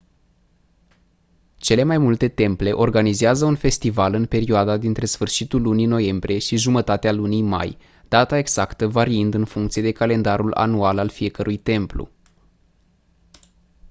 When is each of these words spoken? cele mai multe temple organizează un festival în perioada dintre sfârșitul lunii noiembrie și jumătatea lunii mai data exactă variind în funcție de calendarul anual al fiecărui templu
cele 1.57 1.83
mai 1.83 1.97
multe 1.97 2.27
temple 2.27 2.71
organizează 2.71 3.45
un 3.45 3.55
festival 3.55 4.13
în 4.13 4.25
perioada 4.25 4.77
dintre 4.77 5.05
sfârșitul 5.05 5.61
lunii 5.61 5.85
noiembrie 5.85 6.37
și 6.39 6.57
jumătatea 6.57 7.11
lunii 7.11 7.41
mai 7.41 7.77
data 8.07 8.37
exactă 8.37 8.87
variind 8.87 9.33
în 9.33 9.45
funcție 9.45 9.81
de 9.81 9.91
calendarul 9.91 10.53
anual 10.53 10.97
al 10.97 11.09
fiecărui 11.09 11.57
templu 11.57 12.09